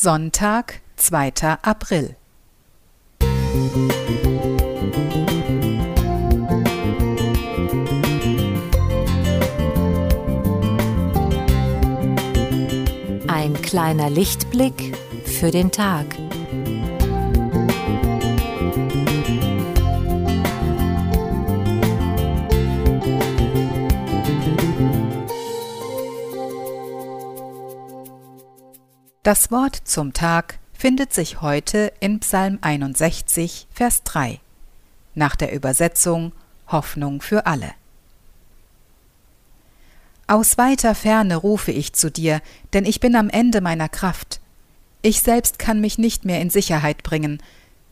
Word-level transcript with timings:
Sonntag, 0.00 0.80
2. 0.94 1.58
April. 1.60 2.14
Ein 13.26 13.60
kleiner 13.60 14.08
Lichtblick 14.08 14.96
für 15.24 15.50
den 15.50 15.72
Tag. 15.72 16.06
Das 29.28 29.50
Wort 29.50 29.76
zum 29.84 30.14
Tag 30.14 30.58
findet 30.72 31.12
sich 31.12 31.42
heute 31.42 31.92
in 32.00 32.20
Psalm 32.20 32.56
61, 32.62 33.66
Vers 33.70 34.02
3, 34.04 34.40
nach 35.14 35.36
der 35.36 35.52
Übersetzung 35.52 36.32
Hoffnung 36.68 37.20
für 37.20 37.44
alle. 37.44 37.72
Aus 40.26 40.56
weiter 40.56 40.94
Ferne 40.94 41.36
rufe 41.36 41.72
ich 41.72 41.92
zu 41.92 42.10
dir, 42.10 42.40
denn 42.72 42.86
ich 42.86 43.00
bin 43.00 43.14
am 43.16 43.28
Ende 43.28 43.60
meiner 43.60 43.90
Kraft. 43.90 44.40
Ich 45.02 45.20
selbst 45.20 45.58
kann 45.58 45.82
mich 45.82 45.98
nicht 45.98 46.24
mehr 46.24 46.40
in 46.40 46.48
Sicherheit 46.48 47.02
bringen, 47.02 47.42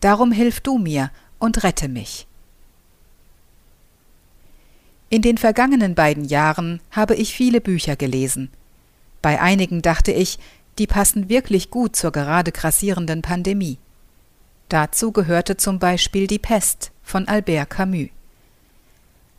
darum 0.00 0.32
hilf 0.32 0.60
du 0.60 0.76
mir 0.76 1.10
und 1.38 1.62
rette 1.64 1.88
mich. 1.88 2.26
In 5.08 5.22
den 5.22 5.38
vergangenen 5.38 5.94
beiden 5.94 6.26
Jahren 6.26 6.80
habe 6.90 7.14
ich 7.14 7.34
viele 7.34 7.62
Bücher 7.62 7.96
gelesen. 7.96 8.50
Bei 9.22 9.40
einigen 9.40 9.80
dachte 9.80 10.12
ich, 10.12 10.38
die 10.78 10.86
passen 10.86 11.28
wirklich 11.28 11.70
gut 11.70 11.96
zur 11.96 12.12
gerade 12.12 12.52
grassierenden 12.52 13.22
Pandemie. 13.22 13.78
Dazu 14.68 15.12
gehörte 15.12 15.56
zum 15.56 15.78
Beispiel 15.78 16.26
Die 16.26 16.38
Pest 16.38 16.92
von 17.02 17.28
Albert 17.28 17.70
Camus. 17.70 18.08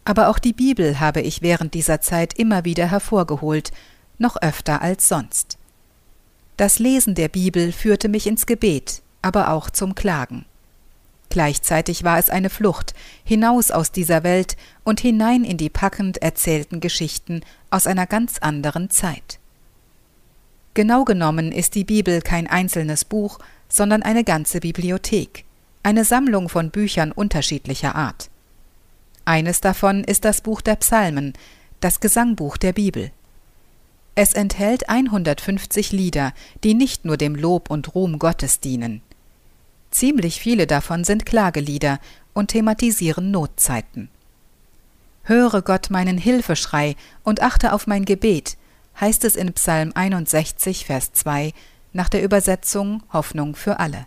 Aber 0.06 0.28
auch 0.28 0.38
die 0.38 0.54
Bibel 0.54 1.00
habe 1.00 1.22
ich 1.22 1.42
während 1.42 1.74
dieser 1.74 2.02
Zeit 2.02 2.38
immer 2.38 2.66
wieder 2.66 2.88
hervorgeholt, 2.88 3.72
noch 4.18 4.38
öfter 4.42 4.82
als 4.82 5.08
sonst. 5.08 5.58
Das 6.58 6.78
Lesen 6.78 7.16
der 7.16 7.30
Bibel 7.30 7.72
führte 7.72 8.10
mich 8.10 8.28
ins 8.28 8.46
Gebet, 8.46 9.02
aber 9.22 9.50
auch 9.50 9.70
zum 9.70 9.96
Klagen. 9.96 10.46
Gleichzeitig 11.30 12.04
war 12.04 12.20
es 12.20 12.30
eine 12.30 12.52
Flucht 12.52 12.94
hinaus 13.24 13.72
aus 13.72 13.92
dieser 13.92 14.24
Welt 14.24 14.56
und 14.84 15.00
hinein 15.00 15.44
in 15.44 15.58
die 15.58 15.72
packend 15.72 16.22
erzählten 16.22 16.80
Geschichten 16.80 17.42
aus 17.72 17.88
einer 17.88 18.06
ganz 18.06 18.38
anderen 18.38 18.92
Zeit. 18.92 19.40
Genau 20.74 21.04
genommen 21.04 21.52
ist 21.52 21.76
die 21.76 21.84
Bibel 21.84 22.22
kein 22.22 22.48
einzelnes 22.48 23.06
Buch, 23.06 23.40
sondern 23.70 24.02
eine 24.02 24.24
ganze 24.24 24.60
Bibliothek, 24.60 25.46
eine 25.84 26.04
Sammlung 26.04 26.50
von 26.50 26.72
Büchern 26.72 27.12
unterschiedlicher 27.12 27.96
Art. 27.96 28.30
Eines 29.26 29.62
davon 29.62 30.04
ist 30.04 30.26
das 30.26 30.42
Buch 30.42 30.62
der 30.62 30.76
Psalmen, 30.76 31.34
das 31.80 32.00
Gesangbuch 32.00 32.58
der 32.58 32.74
Bibel. 32.74 33.12
Es 34.16 34.34
enthält 34.34 34.90
150 34.90 35.92
Lieder, 35.92 36.34
die 36.64 36.74
nicht 36.74 37.06
nur 37.06 37.18
dem 37.18 37.36
Lob 37.36 37.70
und 37.70 37.96
Ruhm 37.96 38.20
Gottes 38.20 38.60
dienen. 38.60 39.02
Ziemlich 39.92 40.40
viele 40.40 40.68
davon 40.68 41.04
sind 41.04 41.26
Klagelieder 41.26 42.00
und 42.34 42.50
thematisieren 42.50 43.32
Notzeiten. 43.32 44.10
Höre 45.24 45.62
Gott 45.62 45.90
meinen 45.90 46.18
Hilfeschrei 46.18 46.96
und 47.24 47.42
achte 47.42 47.74
auf 47.74 47.88
mein 47.88 48.06
Gebet, 48.06 48.58
heißt 49.00 49.24
es 49.26 49.36
in 49.36 49.54
Psalm 49.54 49.92
61, 49.94 50.86
Vers 50.86 51.14
2 51.14 51.54
nach 51.94 52.10
der 52.10 52.24
Übersetzung 52.24 53.04
Hoffnung 53.12 53.56
für 53.56 53.80
alle. 53.80 54.06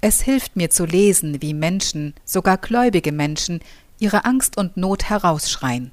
Es 0.00 0.22
hilft 0.22 0.56
mir 0.56 0.70
zu 0.70 0.84
lesen, 0.84 1.42
wie 1.42 1.54
Menschen, 1.54 2.14
sogar 2.24 2.56
gläubige 2.56 3.10
Menschen, 3.10 3.60
ihre 3.98 4.24
Angst 4.24 4.56
und 4.56 4.76
Not 4.76 5.10
herausschreien. 5.10 5.90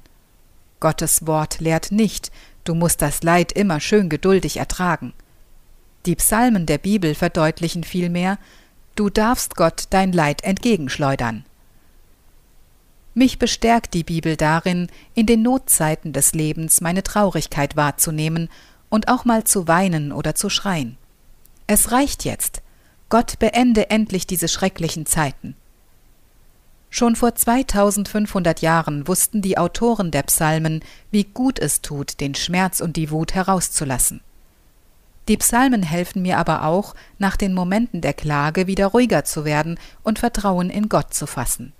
Gottes 0.78 1.26
Wort 1.26 1.58
lehrt 1.58 1.90
nicht, 1.90 2.30
du 2.64 2.74
musst 2.74 3.02
das 3.02 3.22
Leid 3.22 3.52
immer 3.52 3.80
schön 3.80 4.08
geduldig 4.08 4.58
ertragen. 4.58 5.12
Die 6.04 6.14
Psalmen 6.14 6.66
der 6.66 6.78
Bibel 6.78 7.16
verdeutlichen 7.16 7.82
vielmehr, 7.82 8.38
du 8.94 9.10
darfst 9.10 9.56
Gott 9.56 9.86
dein 9.90 10.12
Leid 10.12 10.44
entgegenschleudern. 10.44 11.44
Mich 13.18 13.38
bestärkt 13.38 13.94
die 13.94 14.04
Bibel 14.04 14.36
darin, 14.36 14.88
in 15.14 15.24
den 15.24 15.40
Notzeiten 15.40 16.12
des 16.12 16.34
Lebens 16.34 16.82
meine 16.82 17.02
Traurigkeit 17.02 17.74
wahrzunehmen 17.74 18.50
und 18.90 19.08
auch 19.08 19.24
mal 19.24 19.44
zu 19.44 19.66
weinen 19.66 20.12
oder 20.12 20.34
zu 20.34 20.50
schreien. 20.50 20.98
Es 21.66 21.92
reicht 21.92 22.26
jetzt. 22.26 22.60
Gott 23.08 23.38
beende 23.38 23.88
endlich 23.88 24.26
diese 24.26 24.48
schrecklichen 24.48 25.06
Zeiten. 25.06 25.56
Schon 26.90 27.16
vor 27.16 27.34
2500 27.34 28.60
Jahren 28.60 29.08
wussten 29.08 29.40
die 29.40 29.56
Autoren 29.56 30.10
der 30.10 30.24
Psalmen, 30.24 30.84
wie 31.10 31.24
gut 31.24 31.58
es 31.58 31.80
tut, 31.80 32.20
den 32.20 32.34
Schmerz 32.34 32.80
und 32.80 32.96
die 32.96 33.10
Wut 33.10 33.34
herauszulassen. 33.34 34.20
Die 35.28 35.38
Psalmen 35.38 35.82
helfen 35.82 36.20
mir 36.20 36.36
aber 36.36 36.64
auch, 36.64 36.94
nach 37.18 37.38
den 37.38 37.54
Momenten 37.54 38.02
der 38.02 38.12
Klage 38.12 38.66
wieder 38.66 38.88
ruhiger 38.88 39.24
zu 39.24 39.46
werden 39.46 39.78
und 40.02 40.18
Vertrauen 40.18 40.68
in 40.68 40.90
Gott 40.90 41.14
zu 41.14 41.26
fassen. 41.26 41.72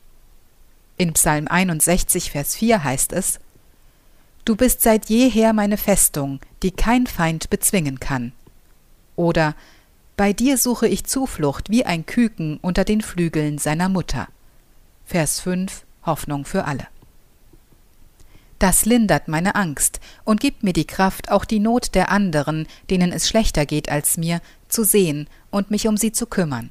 In 0.99 1.13
Psalm 1.13 1.47
61, 1.49 2.31
Vers 2.31 2.55
4 2.57 2.83
heißt 2.83 3.13
es, 3.13 3.39
Du 4.45 4.57
bist 4.57 4.83
seit 4.83 5.07
jeher 5.11 5.53
meine 5.53 5.77
Festung, 5.77 6.41
die 6.63 6.71
kein 6.71 7.07
Feind 7.07 7.51
bezwingen 7.51 8.01
kann. 8.01 8.33
Oder 9.17 9.55
Bei 10.17 10.33
dir 10.33 10.57
suche 10.57 10.89
ich 10.89 11.05
Zuflucht 11.05 11.69
wie 11.69 11.85
ein 11.85 12.07
Küken 12.07 12.59
unter 12.63 12.85
den 12.85 13.03
Flügeln 13.03 13.59
seiner 13.59 13.89
Mutter. 13.89 14.29
Vers 15.05 15.41
5 15.41 15.85
Hoffnung 16.07 16.45
für 16.45 16.65
alle. 16.65 16.87
Das 18.59 18.87
lindert 18.87 19.29
meine 19.29 19.55
Angst 19.55 20.01
und 20.25 20.41
gibt 20.41 20.63
mir 20.63 20.73
die 20.73 20.87
Kraft, 20.87 21.31
auch 21.31 21.45
die 21.45 21.59
Not 21.59 21.95
der 21.95 22.11
anderen, 22.11 22.67
denen 22.89 23.13
es 23.13 23.29
schlechter 23.29 23.67
geht 23.67 23.91
als 23.91 24.17
mir, 24.17 24.41
zu 24.69 24.85
sehen 24.85 25.29
und 25.51 25.71
mich 25.71 25.89
um 25.89 25.99
sie 25.99 26.13
zu 26.13 26.27
kümmern. 26.27 26.71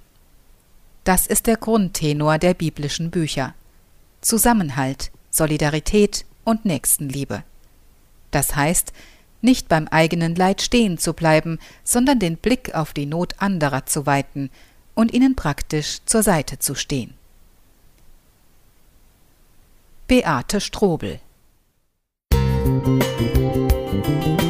Das 1.04 1.28
ist 1.28 1.46
der 1.46 1.58
Grundtenor 1.58 2.40
der 2.40 2.56
biblischen 2.56 3.12
Bücher. 3.12 3.54
Zusammenhalt, 4.26 5.12
Solidarität 5.30 6.26
und 6.44 6.66
Nächstenliebe. 6.66 7.44
Das 8.32 8.56
heißt, 8.56 8.92
nicht 9.42 9.70
beim 9.70 9.88
eigenen 9.88 10.34
Leid 10.34 10.64
stehen 10.64 10.98
zu 10.98 11.14
bleiben, 11.14 11.60
sondern 11.84 12.18
den 12.18 12.36
Blick 12.36 12.74
auf 12.74 12.92
die 12.92 13.06
Not 13.06 13.36
anderer 13.38 13.86
zu 13.86 14.08
weiten 14.08 14.50
und 14.96 15.14
ihnen 15.14 15.36
praktisch 15.36 16.00
zur 16.08 16.24
Seite 16.24 16.58
zu 16.58 16.74
stehen. 16.74 17.14
Beate 20.08 20.60
Strobel 20.60 21.20
Musik 22.74 24.45